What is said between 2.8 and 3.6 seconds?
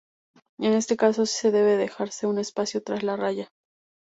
tras la raya.